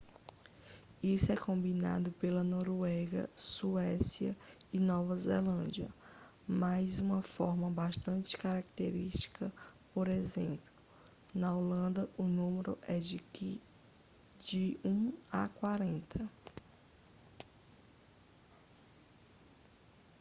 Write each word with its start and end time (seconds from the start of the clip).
isso 1.03 1.31
é 1.31 1.35
combinado 1.35 2.11
pela 2.13 2.43
noruega 2.43 3.29
suécia 3.35 4.35
e 4.73 4.79
nova 4.79 5.15
zelândia 5.15 5.93
mas 6.47 6.99
uma 6.99 7.21
forma 7.21 7.69
bastante 7.69 8.35
característica 8.35 9.53
por 9.93 10.07
exemplo 10.07 10.65
na 11.35 11.55
holanda 11.55 12.09
o 12.17 12.23
número 12.23 12.79
é 12.87 12.99
de 12.99 14.79
um 14.83 15.13
a 15.31 15.47
quarenta 15.49 16.27